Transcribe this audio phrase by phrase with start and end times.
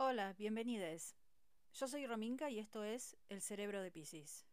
[0.00, 1.16] Hola, bienvenidos.
[1.74, 4.44] Yo soy Rominka y esto es El Cerebro de Pisces.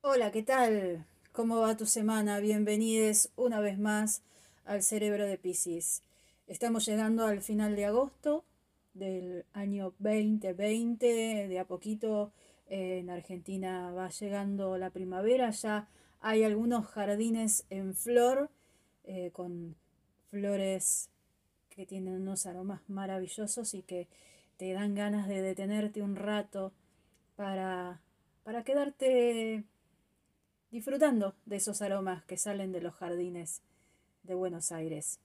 [0.00, 1.06] Hola, ¿qué tal?
[1.30, 2.40] ¿Cómo va tu semana?
[2.40, 4.22] Bienvenidos una vez más
[4.64, 6.02] al Cerebro de Pisces.
[6.48, 8.44] Estamos llegando al final de agosto
[8.92, 12.32] del año 2020, de a poquito
[12.74, 15.88] en Argentina va llegando la primavera, ya
[16.22, 18.48] hay algunos jardines en flor
[19.04, 19.76] eh, con
[20.30, 21.10] flores
[21.68, 24.08] que tienen unos aromas maravillosos y que
[24.56, 26.72] te dan ganas de detenerte un rato
[27.36, 28.00] para,
[28.42, 29.64] para quedarte
[30.70, 33.60] disfrutando de esos aromas que salen de los jardines
[34.22, 35.20] de Buenos Aires.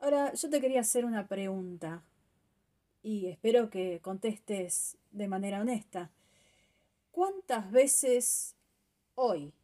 [0.00, 2.02] Ahora, yo te quería hacer una pregunta
[3.04, 6.10] y espero que contestes de manera honesta.
[7.16, 8.54] ¿Cuántas veces
[9.14, 9.54] hoy,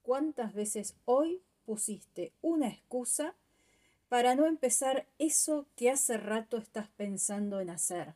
[0.00, 3.34] cuántas veces hoy pusiste una excusa
[4.08, 8.14] para no empezar eso que hace rato estás pensando en hacer?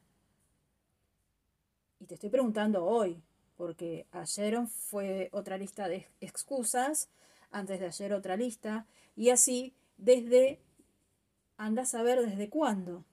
[2.01, 3.23] Y te estoy preguntando hoy,
[3.59, 7.11] porque ayer fue otra lista de excusas,
[7.51, 10.59] antes de ayer otra lista, y así desde,
[11.59, 13.05] andas a ver desde cuándo.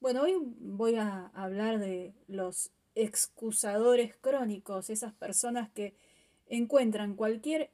[0.00, 5.94] Bueno, hoy voy a hablar de los excusadores crónicos, esas personas que
[6.48, 7.70] encuentran cualquier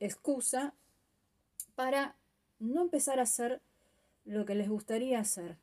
[0.00, 0.74] excusa
[1.74, 2.16] para
[2.58, 3.60] no empezar a hacer
[4.24, 5.56] lo que les gustaría hacer.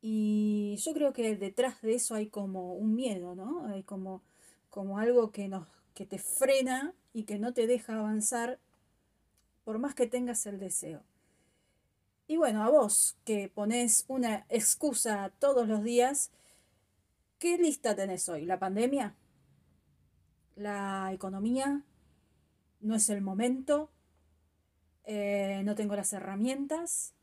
[0.00, 3.66] Y yo creo que detrás de eso hay como un miedo, ¿no?
[3.66, 4.22] Hay como,
[4.70, 8.58] como algo que, nos, que te frena y que no te deja avanzar
[9.64, 11.02] por más que tengas el deseo.
[12.28, 16.30] Y bueno, a vos que pones una excusa todos los días,
[17.38, 18.44] ¿Qué lista tenés hoy?
[18.46, 19.14] ¿La pandemia?
[20.56, 21.84] ¿La economía?
[22.80, 23.90] ¿No es el momento?
[25.04, 27.14] Eh, ¿No tengo las herramientas?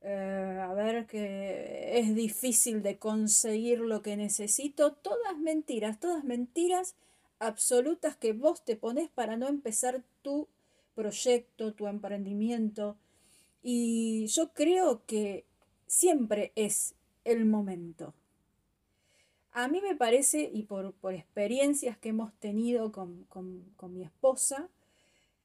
[0.00, 4.94] Eh, a ver que es difícil de conseguir lo que necesito.
[4.94, 6.94] Todas mentiras, todas mentiras
[7.38, 10.48] absolutas que vos te pones para no empezar tu
[10.94, 12.96] proyecto, tu emprendimiento.
[13.62, 15.44] Y yo creo que
[15.86, 18.14] siempre es el momento.
[19.52, 23.26] A mí me parece, y por, experiencias que hemos tenido con,
[23.90, 24.70] mi esposa,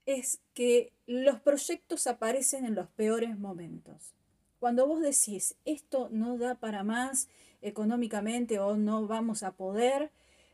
[0.06, 4.14] es que los proyectos aparecen en los peores momentos.
[4.60, 7.28] Cuando vos decís, esto no da para más
[7.62, 10.10] económicamente o no vamos a poder,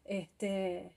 [0.06, 0.92] este,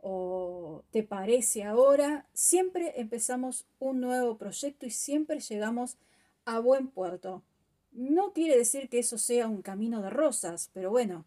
[0.00, 5.96] o te parece ahora, siempre empezamos un nuevo proyecto y siempre llegamos
[6.44, 7.44] a buen puerto.
[7.92, 11.24] No quiere decir que eso sea un camino de rosas, pero bueno,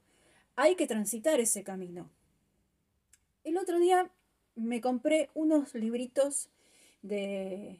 [0.55, 2.09] hay que transitar ese camino.
[3.43, 4.09] El otro día
[4.55, 6.49] me compré unos libritos
[7.01, 7.79] de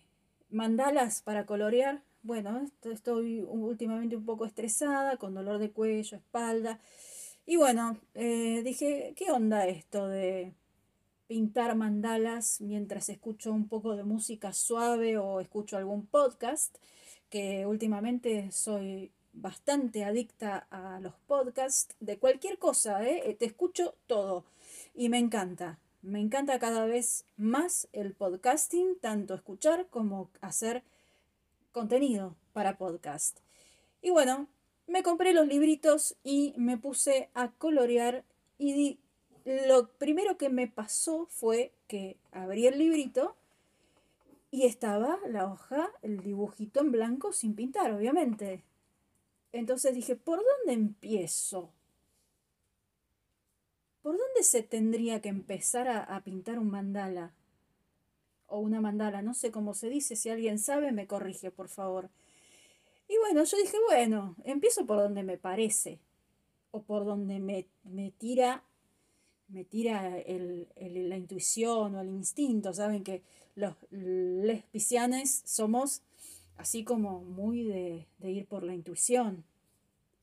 [0.49, 2.01] mandalas para colorear.
[2.23, 6.79] Bueno, estoy últimamente un poco estresada, con dolor de cuello, espalda.
[7.45, 10.53] Y bueno, eh, dije, ¿qué onda esto de
[11.27, 16.77] pintar mandalas mientras escucho un poco de música suave o escucho algún podcast?
[17.29, 23.21] Que últimamente soy bastante adicta a los podcasts de cualquier cosa, ¿eh?
[23.25, 23.35] ¿eh?
[23.35, 24.45] te escucho todo
[24.93, 25.79] y me encanta.
[26.01, 30.83] Me encanta cada vez más el podcasting, tanto escuchar como hacer
[31.71, 33.39] contenido para podcast.
[34.01, 34.47] Y bueno,
[34.87, 38.23] me compré los libritos y me puse a colorear
[38.59, 38.99] y
[39.45, 43.35] lo primero que me pasó fue que abrí el librito
[44.51, 48.63] y estaba la hoja, el dibujito en blanco sin pintar, obviamente.
[49.55, 51.71] Entonces dije, ¿por dónde empiezo?
[54.01, 57.33] ¿Por dónde se tendría que empezar a, pintar un mandala?
[58.47, 62.09] O una mandala, no sé cómo se dice, si alguien sabe me corrige, por favor.
[63.07, 66.01] Y bueno, yo dije, bueno, empiezo por donde me parece,
[66.71, 68.65] o por donde me, me tira,
[69.47, 72.73] me tira la intuición o el instinto.
[72.73, 73.23] Saben que
[73.55, 76.01] los lesbicianes somos
[76.57, 79.43] así como muy de, ir por la intuición.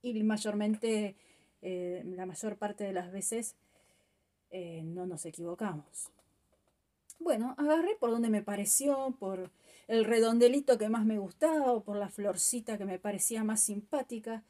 [0.03, 1.17] Y mayormente,
[1.63, 3.55] eh, la mayor parte de las veces,
[4.51, 6.11] eh, no nos equivocamos.
[7.19, 9.53] Bueno, agarré por donde me pareció, por
[9.87, 14.43] el redondelito que más me gustaba, o por la florcita que me parecía más simpática.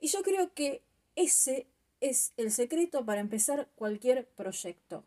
[0.00, 0.82] Y yo creo que
[1.16, 1.66] ese
[2.00, 5.04] es el secreto para empezar cualquier proyecto.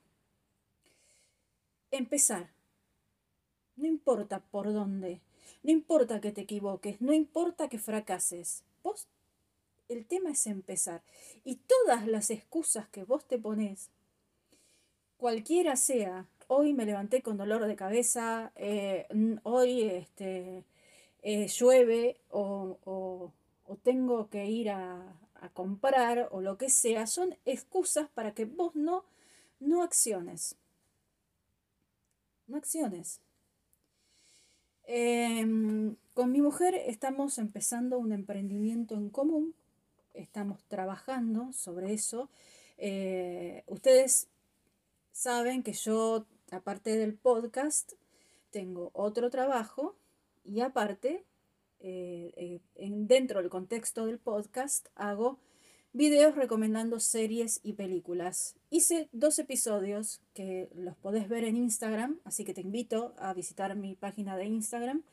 [1.92, 2.52] Empezar.
[3.76, 5.22] No importa por dónde,
[5.64, 8.64] no importa que te equivoques, no importa que fracases.
[9.90, 11.02] El tema es empezar.
[11.44, 13.90] Y todas las excusas que vos te pones
[15.18, 19.08] cualquiera sea, hoy me levanté con dolor de cabeza, eh,
[19.44, 20.64] hoy este,
[21.24, 23.32] eh, llueve o,
[23.84, 25.02] tengo que ir a,
[25.36, 29.06] a, comprar o lo que sea, son excusas para que vos no,
[29.60, 30.56] no acciones.
[32.48, 33.22] No acciones.
[34.86, 39.54] Em, con mi mujer estamos empezando un emprendimiento en común,
[40.18, 42.30] estamos trabajando sobre eso.
[42.78, 44.28] Eh, ustedes
[45.12, 47.94] saben que yo, aparte del podcast,
[48.52, 49.96] tengo otro trabajo
[50.44, 51.26] y aparte,
[51.80, 55.40] eh, eh, dentro del contexto del podcast, hago
[55.94, 58.56] videos recomendando series y películas.
[58.70, 63.76] Hice dos episodios que los podés ver en Instagram, así que te invito a visitar
[63.76, 65.04] mi página de Instagram.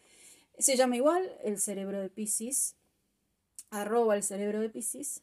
[0.58, 2.76] Se llama igual El Cerebro de Pisces,
[3.80, 5.22] arroba el Cerebro de Pisces.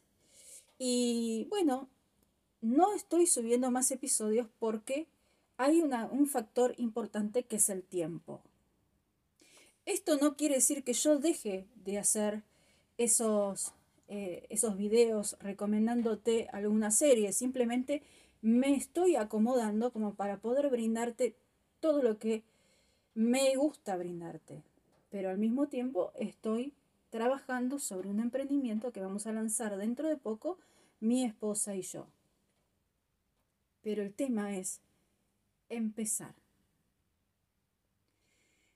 [0.78, 1.88] Y bueno,
[2.60, 5.06] no estoy subiendo más episodios porque
[5.56, 8.42] hay un factor importante que es el tiempo.
[9.84, 12.42] Esto no quiere decir que yo deje de hacer
[12.98, 13.74] esos
[14.14, 18.02] eh, esos videos recomendándote alguna serie, simplemente
[18.42, 21.34] me estoy acomodando como para poder brindarte
[21.80, 22.42] todo lo que
[23.14, 24.62] me gusta brindarte.
[25.08, 26.74] Pero al mismo tiempo estoy
[27.12, 30.58] trabajando sobre un emprendimiento que vamos a lanzar dentro de poco
[30.98, 32.06] mi esposa y yo.
[33.82, 34.80] Pero el tema es
[35.68, 36.34] empezar.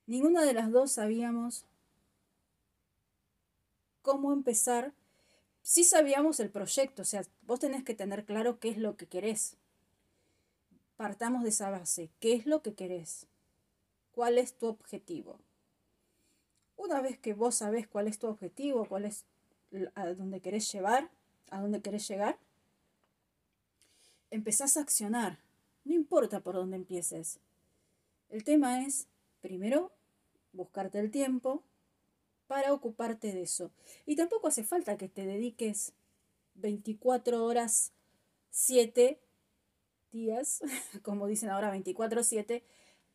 [0.07, 1.65] Ninguna de las dos sabíamos
[4.03, 4.93] cómo empezar
[5.63, 9.07] sí sabíamos el proyecto, o sea, vos tenés que tener claro qué es lo que
[9.07, 9.57] querés.
[10.99, 13.27] Partamos de esa base, ¿qué es lo que querés?
[14.13, 15.39] ¿Cuál es tu objetivo?
[16.77, 19.25] Una vez que vos sabés cuál es tu objetivo, cuál es
[19.95, 21.11] a dónde querés llevar,
[21.51, 22.39] a dónde querés llegar,
[24.31, 25.39] empezás a accionar.
[25.85, 27.39] No importa por dónde empieces.
[28.29, 29.09] El tema es,
[29.41, 29.93] primero,
[30.53, 31.63] buscarte el tiempo,
[32.47, 33.71] para ocuparte de eso.
[34.05, 35.93] Y tampoco hace falta que te dediques
[36.55, 37.93] 24 horas,
[38.51, 39.21] 7
[40.13, 40.63] días,
[41.03, 42.63] como dicen ahora 24-7,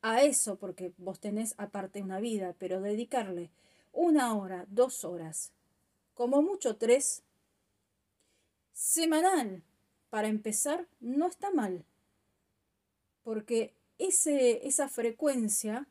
[0.01, 3.51] a eso, porque vos tenés aparte una vida, pero dedicarle
[3.93, 5.51] una hora, dos horas,
[6.13, 7.23] como mucho tres,
[8.73, 9.63] semanal,
[10.09, 11.85] para empezar, no está mal.
[13.23, 15.87] Porque ese, esa frecuencia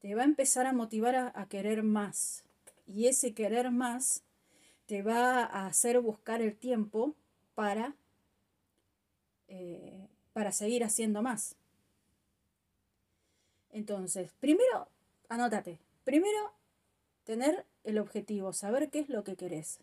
[0.00, 2.44] te va a empezar a motivar a, querer más.
[2.86, 4.22] Y ese querer más
[4.86, 7.14] te va a hacer buscar el tiempo
[7.54, 7.96] para,
[9.48, 11.56] eh, para seguir haciendo más.
[13.74, 14.88] Entonces, primero,
[15.28, 15.78] anótate.
[16.04, 16.54] Primero,
[17.24, 19.80] tener el objetivo, saber qué es lo que querés.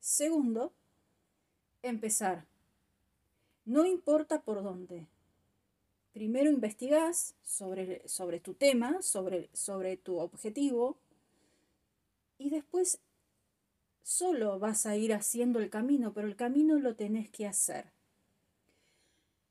[0.00, 0.72] Segundo,
[1.82, 2.46] empezar.
[3.66, 5.06] No importa por dónde
[6.14, 10.96] primero investigás sobre, sobre tu tema, sobre, sobre tu objetivo,
[12.38, 13.00] y después
[14.04, 17.90] solo vas a ir haciendo el camino, pero el camino lo tenés que hacer.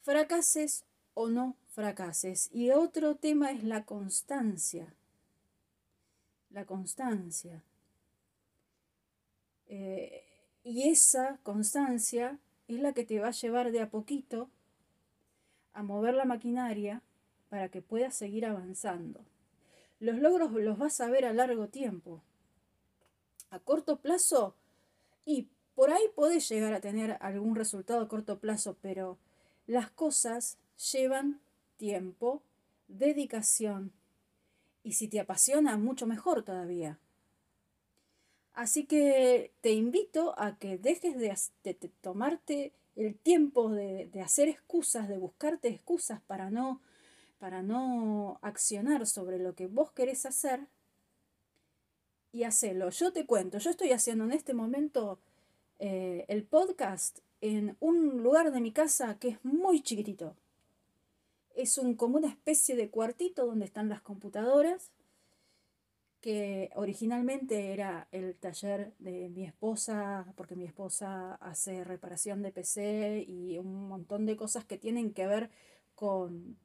[0.03, 2.49] Fracases o no fracases.
[2.53, 4.93] Y otro tema es la constancia.
[6.51, 7.63] La constancia.
[9.67, 10.23] Eh,
[10.63, 14.49] y esa constancia es la que te va a llevar de a poquito
[15.73, 17.01] a mover la maquinaria
[17.49, 19.25] para que puedas seguir avanzando.
[19.99, 22.21] Los logros los vas a ver a largo tiempo.
[23.49, 24.55] A corto plazo,
[25.25, 29.17] y por ahí podés llegar a tener algún resultado a corto plazo, pero
[29.65, 30.57] las cosas
[30.91, 31.39] llevan
[31.83, 32.41] tiempo,
[32.87, 33.91] dedicación,
[34.83, 36.97] y si te apasiona, mucho mejor todavía.
[38.53, 45.17] Así que te invito a que dejes de, tomarte el tiempo de, hacer excusas, de
[45.17, 46.79] buscarte excusas para no,
[47.37, 50.61] para no accionar sobre lo que vos querés hacer
[52.31, 52.91] y hacerlo.
[52.91, 55.19] Yo te cuento, yo estoy haciendo en este momento
[55.79, 60.37] eh, el podcast en un lugar de mi casa que es muy chiquitito.
[61.53, 64.91] Es un, como una especie de cuartito donde están las computadoras
[66.23, 73.25] que originalmente era el taller de mi esposa, porque mi esposa hace reparación de PC
[73.27, 75.49] y un montón de cosas que tienen que ver
[75.95, 76.57] con,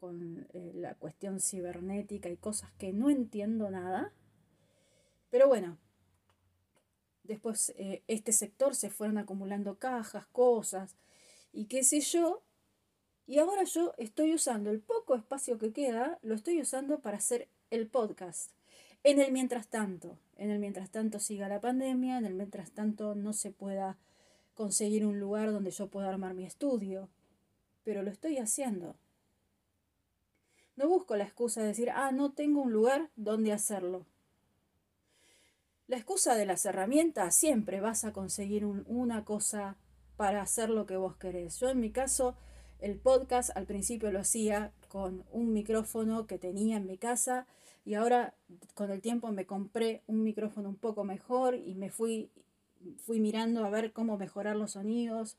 [0.00, 4.12] con eh, la cuestión cibernética y cosas que no entiendo nada.
[5.30, 5.78] Pero bueno,
[7.22, 10.96] después eh, este sector se fueron acumulando cajas, cosas
[11.52, 12.42] y qué sé yo.
[13.26, 17.48] Y ahora yo estoy usando el poco espacio que queda, lo estoy usando para hacer
[17.70, 18.50] el podcast
[19.04, 23.14] en el mientras tanto, en el mientras tanto siga la pandemia, en el mientras tanto
[23.14, 23.98] no se pueda
[24.54, 27.08] conseguir un lugar donde yo pueda armar mi estudio.
[27.84, 28.94] pero lo estoy haciendo.
[30.76, 34.06] No busco la excusa de decir, ah, no tengo un lugar donde hacerlo.
[35.88, 39.76] La excusa de las herramientas, siempre vas a conseguir una cosa
[40.16, 41.58] para hacer lo que vos querés.
[41.58, 42.36] Yo en mi caso,
[42.82, 47.46] el podcast al principio lo hacía con un micrófono que tenía en mi casa
[47.84, 48.34] y ahora
[48.74, 52.28] con el tiempo me compré un micrófono un poco mejor y me fui,
[52.98, 55.36] fui mirando a ver cómo mejorar los sonidos.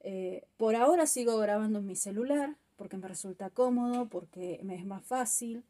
[0.00, 4.86] Eh, por ahora sigo grabando en mi celular porque me resulta cómodo, porque me es
[4.86, 5.62] más fácil,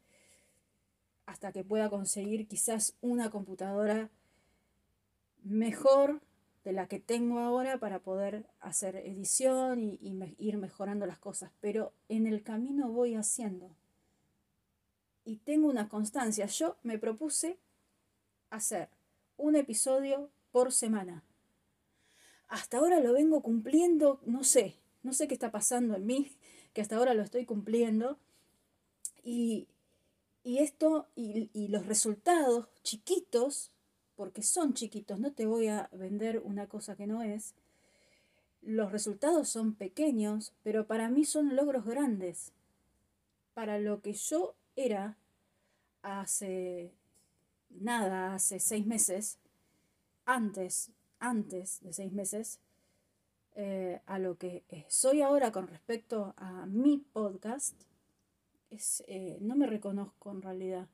[1.25, 4.09] hasta que pueda conseguir quizás una computadora
[5.43, 6.21] mejor
[6.63, 9.99] de la que tengo ahora para poder hacer edición y,
[10.37, 13.75] ir mejorando las cosas, pero en el camino voy haciendo.
[15.25, 16.45] Y tengo una constancia.
[16.45, 17.57] Yo me propuse
[18.49, 18.89] hacer
[19.37, 21.23] un episodio por semana.
[22.47, 26.31] Hasta ahora lo vengo cumpliendo, no sé, no sé qué está pasando en mí,
[26.73, 28.19] que hasta ahora lo estoy cumpliendo.
[29.23, 29.67] Y,
[30.43, 33.72] esto y, y los resultados chiquitos
[34.15, 37.53] porque son chiquitos, no te voy a vender una cosa que no es.
[38.61, 42.51] Los resultados son pequeños, pero para mí son logros grandes.
[43.53, 45.17] Para lo que yo era
[46.01, 46.91] hace
[47.69, 49.37] nada, hace seis meses,
[50.25, 52.59] antes, antes de seis meses,
[53.55, 57.75] eh, a lo que soy ahora con respecto a mi podcast,
[58.69, 60.87] es, eh, no me reconozco en realidad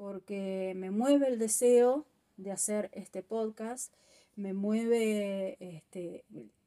[0.00, 2.06] porque me mueve el deseo
[2.38, 3.92] de hacer este podcast,
[4.34, 6.24] me mueve este,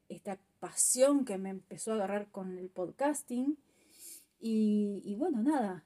[0.08, 3.58] esta pasión que me empezó a agarrar con el podcasting.
[4.40, 5.84] Y, bueno, nada,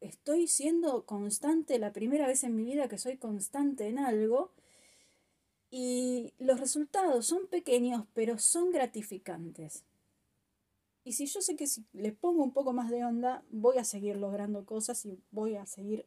[0.00, 4.50] estoy siendo constante, la primera vez en mi vida que soy constante en algo.
[5.70, 9.84] Y los resultados son pequeños, pero son gratificantes.
[11.04, 13.84] Y si yo sé que si le pongo un poco más de onda, voy a
[13.84, 16.04] seguir logrando cosas y voy a seguir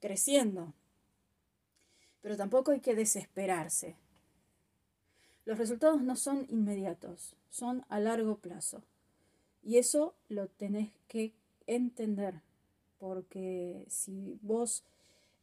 [0.00, 0.74] creciendo.
[2.20, 3.96] Pero tampoco hay que desesperarse.
[5.44, 8.82] Los resultados no son inmediatos, son a largo plazo.
[9.62, 11.32] Y eso lo tenés que
[11.66, 12.40] entender,
[12.98, 14.84] porque si vos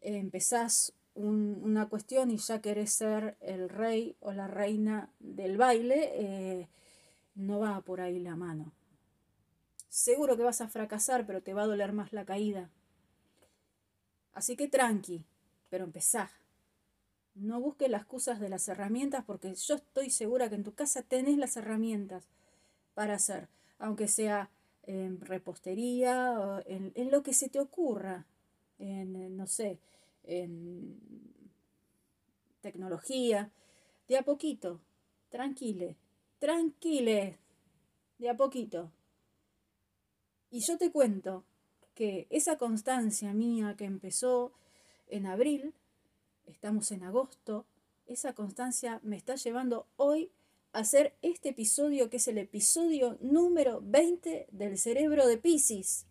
[0.01, 6.67] empezás una cuestión y ya querés ser el rey o la reina del baile, eh,
[7.35, 8.71] no va por ahí la mano.
[9.89, 12.69] Seguro que vas a fracasar, pero te va a doler más la caída.
[14.37, 15.25] Así que tranqui,
[15.67, 16.29] pero empezá.
[17.33, 21.01] No busques las excusas de las herramientas porque yo estoy segura que en tu casa
[21.01, 22.23] tenés las herramientas
[22.93, 23.47] para hacer,
[23.79, 24.51] aunque sea
[24.83, 28.27] en repostería, o en, en lo que se te ocurra,
[28.77, 29.79] en, no sé,
[30.23, 30.99] en
[32.61, 33.49] tecnología,
[34.07, 34.79] de a poquito,
[35.29, 35.95] tranquile,
[36.37, 37.39] tranquile,
[38.19, 38.91] de a poquito.
[40.51, 41.43] Y yo te cuento
[41.97, 44.53] que esa constancia mía que empezó
[45.07, 45.73] en abril,
[46.45, 47.65] estamos en agosto,
[48.05, 50.29] esa constancia me está llevando hoy
[50.73, 56.05] a hacer este episodio que es el episodio número 20 del cerebro de Pisces.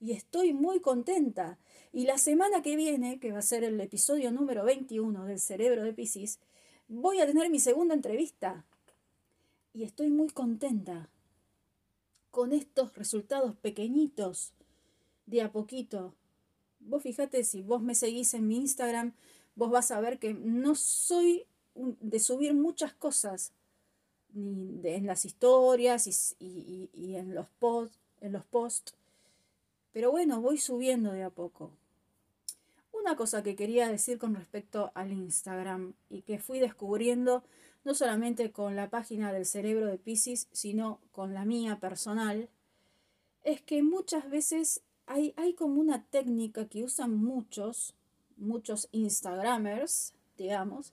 [0.00, 1.58] Y estoy muy contenta.
[1.92, 5.82] Y la semana que viene, que va a ser el episodio número 21 del cerebro
[5.82, 6.40] de Pisces,
[6.88, 8.64] voy a tener mi segunda entrevista.
[9.74, 11.10] Y estoy muy contenta
[12.30, 14.54] con estos resultados pequeñitos
[15.26, 16.14] de a poquito.
[16.80, 19.14] Vos fíjate, si vos me seguís en mi Instagram,
[19.54, 23.52] vos vas a ver que no soy de subir muchas cosas
[24.32, 26.06] ni en las historias
[26.38, 28.94] y, y, en los posts en los posts
[29.92, 31.70] pero bueno voy subiendo de a poco
[32.92, 37.44] una cosa que quería decir con respecto al Instagram y que fui descubriendo
[37.84, 42.48] no solamente con la página del cerebro de Pisces sino con la mía personal
[43.44, 47.94] es que muchas veces hay, como una técnica que usan muchos,
[48.36, 50.92] muchos Instagramers, digamos,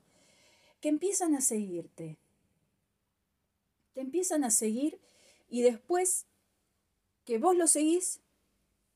[0.79, 2.17] que empiezan a seguirte.
[3.93, 4.99] Te empiezan a seguir
[5.49, 6.25] y después
[7.25, 8.21] que vos lo seguís,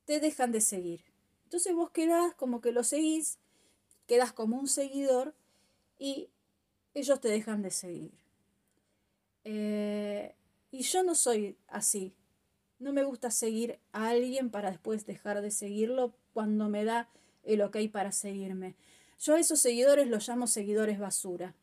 [0.05, 1.03] te dejan de seguir.
[1.43, 3.37] Entonces vos quedás como que lo seguís,
[4.07, 5.35] quedás como un seguidor
[5.97, 6.29] y
[6.93, 8.11] ellos te dejan de seguir.
[9.43, 10.35] Eh,
[10.71, 12.13] y yo no soy así.
[12.85, 17.09] No me gusta seguir a alguien para después dejar de seguirlo cuando me da
[17.41, 18.75] el ok para seguirme.
[19.19, 21.55] Yo a esos seguidores los llamo seguidores basura.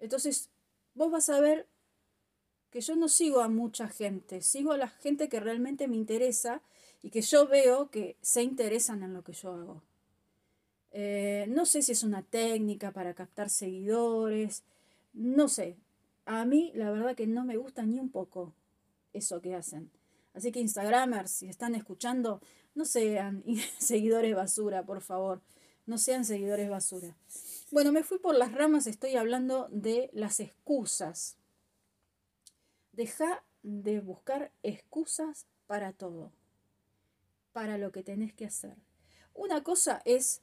[0.00, 0.50] Entonces,
[0.94, 1.68] vos vas a ver
[2.70, 6.60] que yo no sigo a mucha gente, sigo a la gente que realmente me interesa
[7.00, 9.84] y que yo veo que se interesan en lo que yo hago.
[10.90, 14.64] Eh, no sé si es una técnica para captar seguidores,
[15.12, 15.76] no sé,
[16.24, 18.54] a mí la verdad que no me gusta ni un poco
[19.14, 19.90] eso que hacen.
[20.34, 22.40] Así que Instagramers, si están escuchando,
[22.74, 23.44] no sean
[23.78, 25.40] seguidores basura, por favor.
[25.86, 27.16] No sean seguidores basura.
[27.70, 31.36] Bueno, me fui por las ramas, estoy hablando de las excusas.
[32.92, 36.32] Deja de buscar excusas para todo,
[37.52, 38.76] para lo que tenés que hacer.
[39.34, 40.42] Una cosa es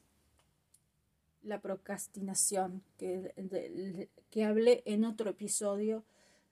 [1.43, 6.03] la procrastinación, que, que hablé en otro episodio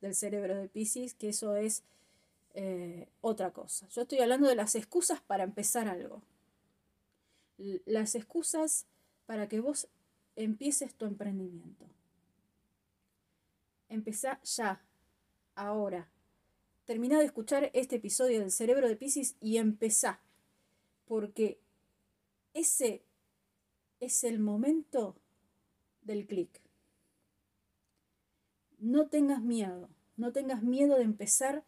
[0.01, 1.83] del cerebro de Pisces, que eso es
[2.53, 3.87] eh, otra cosa.
[3.89, 6.21] Yo estoy hablando de las excusas para empezar algo.
[7.85, 8.85] Las excusas
[9.25, 9.87] para que vos
[10.35, 11.85] empieces tu emprendimiento.
[13.89, 14.81] Empezá ya,
[15.55, 16.09] ahora.
[16.85, 20.21] Terminá de escuchar este episodio del cerebro de Pisces y empezá.
[21.05, 21.59] Porque
[22.53, 23.03] ese
[23.99, 25.15] es el momento
[26.01, 26.61] del clic.
[28.79, 31.63] No tengas miedo, no tengas miedo de empezar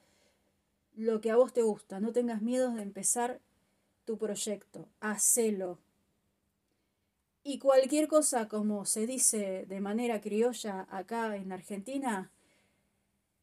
[1.02, 3.40] lo que a vos te gusta, no tengas miedo de empezar
[4.06, 5.80] tu proyecto, hacelo.
[7.44, 12.32] Y cualquier cosa, como se dice de manera criolla acá en Argentina,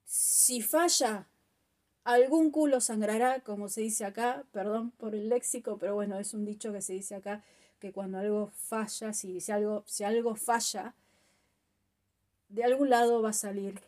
[0.04, 1.26] si falla,
[2.04, 6.44] algún culo sangrará, como se dice acá, perdón por el léxico, pero bueno, es un
[6.44, 7.42] dicho que se dice acá,
[7.80, 10.94] que cuando algo falla, si, algo, si algo falla,
[12.48, 13.82] de algún lado va a salir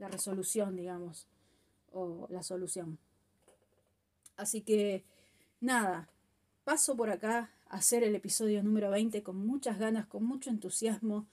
[0.00, 1.26] la resolución, digamos,
[1.92, 2.98] o la solución.
[4.36, 5.04] Así que,
[5.60, 6.08] nada,
[6.64, 11.26] paso por acá a hacer el episodio número 20 con muchas ganas, con mucho entusiasmo,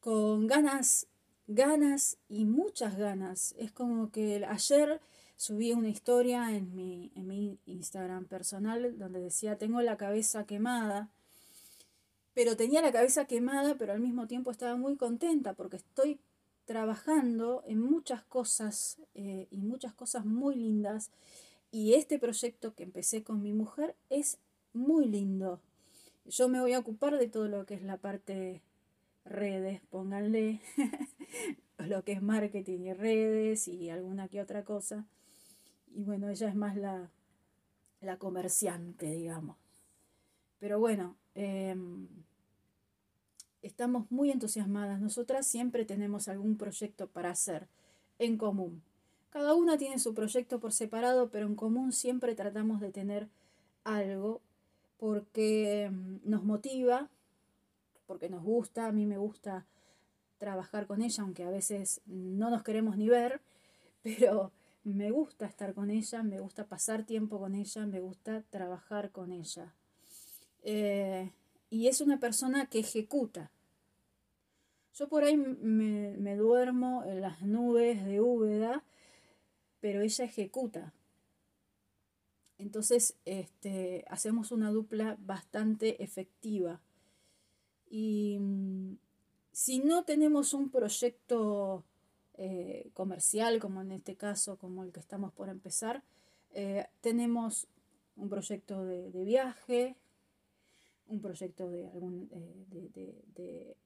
[0.00, 1.06] con ganas,
[1.46, 3.54] ganas y muchas ganas.
[3.58, 5.00] Es como que ayer
[5.36, 11.08] subí una historia en mi, en mi Instagram personal donde decía, tengo la cabeza quemada,
[12.34, 16.20] pero tenía la cabeza quemada, pero al mismo tiempo estaba muy contenta porque estoy
[16.66, 21.10] trabajando en muchas cosas eh, y muchas cosas muy lindas.
[21.72, 24.38] Y este proyecto que empecé con mi mujer es
[24.74, 25.60] muy lindo.
[26.26, 28.62] Yo me voy a ocupar de todo lo que es la parte
[29.24, 30.60] redes, pónganle
[31.78, 35.06] lo que es marketing y redes y alguna que otra cosa
[35.96, 37.10] y bueno, ella es más la,
[38.02, 39.56] la comerciante, digamos.
[40.58, 42.06] Pero bueno, em,
[43.66, 45.00] estamos muy entusiasmadas.
[45.00, 47.68] Nosotras siempre tenemos algún proyecto para hacer
[48.18, 48.82] en común.
[49.30, 53.28] Cada una tiene su proyecto por separado, pero en común siempre tratamos de tener
[53.84, 54.40] algo
[54.98, 57.10] porque em, nos motiva,
[58.06, 59.66] porque nos gusta, a mí me gusta
[60.38, 63.40] trabajar con ella, aunque a veces no nos queremos ni ver,
[64.02, 64.52] pero
[64.84, 69.32] me gusta estar con ella, me gusta pasar tiempo con ella, me gusta trabajar con
[69.32, 69.74] ella.
[70.62, 71.30] Eh,
[71.70, 73.50] y es una persona que ejecuta.
[74.98, 78.82] Yo por ahí me, duermo en las nubes de Úbeda,
[79.80, 80.94] pero ella ejecuta.
[82.58, 86.80] Entonces este, hacemos una dupla bastante efectiva.
[87.90, 88.96] Y mm,
[89.52, 91.84] si no tenemos un proyecto
[92.38, 96.02] eh, comercial, como en este caso, como el que estamos por empezar.
[96.52, 97.66] Eh, tenemos
[98.16, 99.96] un proyecto de, viaje,
[101.08, 103.76] un proyecto de, algún, eh, de,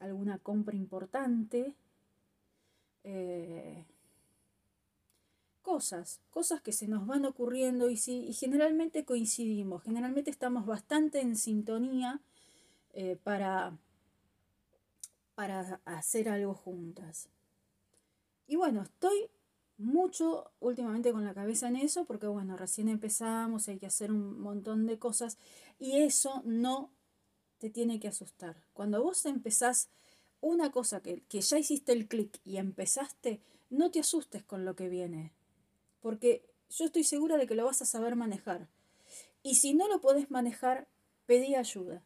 [0.00, 1.74] alguna compra importante,
[5.62, 11.20] cosas, cosas que se nos van ocurriendo y, si, y generalmente coincidimos, generalmente estamos bastante
[11.20, 12.20] en sintonía
[13.22, 13.78] para,
[15.34, 17.28] para hacer algo juntas.
[18.48, 19.30] Y bueno, estoy
[19.78, 24.40] mucho últimamente con la cabeza en eso porque bueno, recién empezamos, hay que hacer un
[24.40, 25.38] montón de cosas
[25.78, 26.90] y eso no
[27.58, 28.56] te tiene que asustar.
[28.72, 29.88] Cuando vos empezás
[30.40, 33.40] una cosa que, que ya hiciste el clic y empezaste,
[33.70, 35.32] no te asustes con lo que viene,
[36.00, 38.68] porque yo estoy segura de que lo vas a saber manejar.
[39.42, 40.88] Y si no lo podés manejar,
[41.26, 42.02] pedí ayuda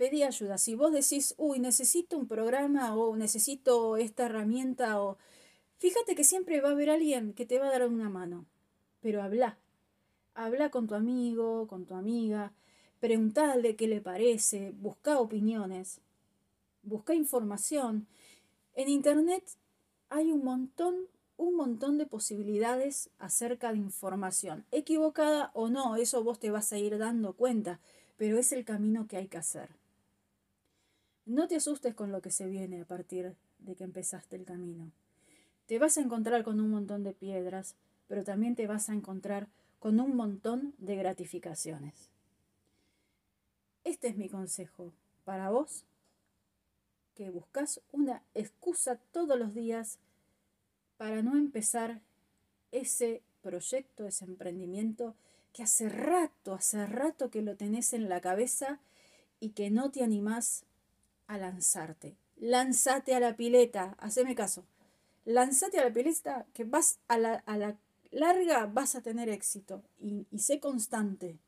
[0.00, 0.56] pedí ayuda.
[0.56, 5.18] Si vos decís, uy, necesito un programa o necesito esta herramienta o...
[5.76, 8.46] Fíjate que siempre va a haber alguien que te va a dar una mano.
[9.02, 9.58] Pero habla.
[10.32, 12.54] Habla con tu amigo, con tu amiga.
[13.00, 14.72] Preguntale qué le parece.
[14.78, 16.00] Busca opiniones.
[16.82, 18.06] Busca información.
[18.74, 19.42] En Internet
[20.10, 20.94] hay un montón,
[21.38, 24.66] un montón de posibilidades acerca de información.
[24.70, 27.80] Equivocada o no, eso vos te vas a ir dando cuenta,
[28.18, 29.70] pero es el camino que hay que hacer.
[31.24, 34.90] No te asustes con lo que se viene a partir de que empezaste el camino.
[35.66, 37.76] Te vas a encontrar con un montón de piedras,
[38.08, 42.10] pero también te vas a encontrar con un montón de gratificaciones.
[43.90, 44.92] Este es mi consejo
[45.24, 45.84] para vos
[47.16, 49.98] que buscas una excusa todos los días
[50.96, 52.00] para no empezar
[52.70, 55.16] ese proyecto, ese emprendimiento
[55.52, 58.78] que hace rato, hace rato que lo tenés en la cabeza
[59.40, 60.62] y que no te animás
[61.26, 62.14] a lanzarte.
[62.36, 64.64] Lánzate a la pileta, haceme caso.
[65.24, 67.42] Lánzate a la pileta que vas a la,
[68.12, 69.82] larga, vas a tener éxito.
[69.98, 71.40] Y sé constante.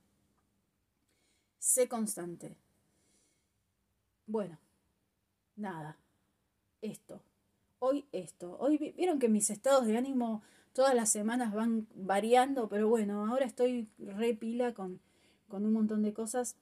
[1.63, 2.57] Sé constante.
[4.27, 4.59] Bueno,
[5.55, 5.97] nada.
[6.81, 7.23] Esto.
[7.79, 8.57] Hoy esto.
[8.59, 13.45] Hoy vieron que mis estados de ánimo todas las semanas van variando, pero bueno, ahora
[13.47, 14.99] estoy re pila con,
[15.47, 16.57] con un montón de cosas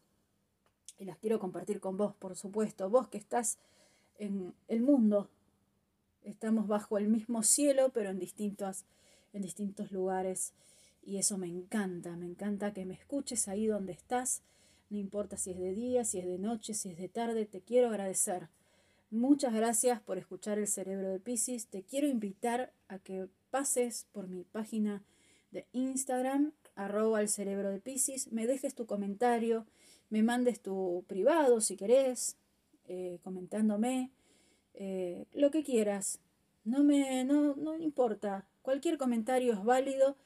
[0.99, 2.91] y las quiero compartir con vos, por supuesto.
[2.91, 3.57] Vos que estás
[4.19, 5.31] en el mundo,
[6.25, 8.21] estamos bajo el mismo cielo, pero en
[9.33, 10.53] en distintos lugares.
[11.03, 14.43] Y eso me encanta, me encanta que me escuches ahí donde estás.
[14.91, 17.61] No importa si es de día, si es de noche, si es de tarde, te
[17.61, 18.49] quiero agradecer.
[19.11, 21.69] Muchas gracias por escuchar el cerebro de Pisces.
[21.69, 25.05] Te quiero invitar a que pases por mi página
[25.53, 29.67] de Instagram, arroba el cerebro de Pisces, me dejes tu comentario,
[30.09, 32.37] me mandes tu privado si querés,
[32.87, 34.11] eh, comentándome,
[34.75, 36.21] eh, lo que quieras.
[36.65, 40.17] No me no, no importa, cualquier comentario es válido.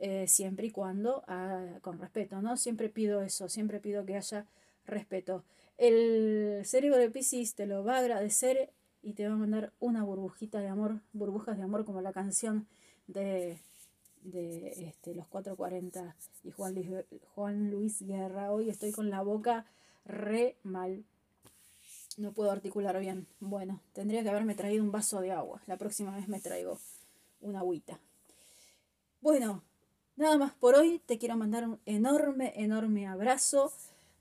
[0.00, 2.56] Eh, siempre y cuando ah, con respeto, ¿no?
[2.56, 4.46] Siempre pido eso, siempre pido que haya
[4.86, 5.44] respeto.
[5.76, 8.70] El cerebro de Pisces te lo va a agradecer
[9.02, 12.68] y te va a mandar una burbujita de amor, burbujas de amor como la canción
[13.08, 13.58] de,
[14.22, 16.88] de este, los 440 y Juan Luis,
[17.34, 18.52] Juan Luis Guerra.
[18.52, 19.66] Hoy estoy con la boca
[20.04, 21.04] re mal.
[22.16, 23.26] No puedo articular bien.
[23.40, 25.60] Bueno, tendría que haberme traído un vaso de agua.
[25.66, 26.78] La próxima vez me traigo
[27.40, 28.00] una agüita.
[29.20, 29.62] Bueno,
[30.18, 31.00] nada más por hoy.
[31.06, 33.72] Te quiero mandar un enorme, enorme abrazo.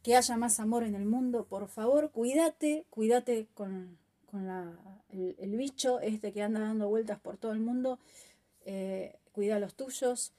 [0.03, 2.11] Que haya más amor en el mundo, por favor.
[2.11, 4.49] Cuídate, cuídate con con
[5.09, 7.97] el, bicho este que anda dando vueltas por todo el mundo.
[8.65, 10.33] Eh, cuida a los tuyos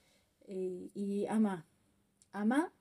[0.47, 1.65] y, y ama.
[2.31, 2.71] Ama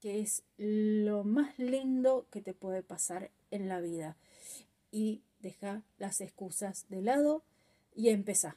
[0.00, 4.16] que es lo más lindo que te puede pasar en la vida.
[4.90, 7.42] Y deja las excusas de lado
[7.94, 8.56] y empezá.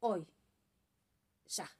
[0.00, 0.26] Hoy.
[1.48, 1.70] Ya.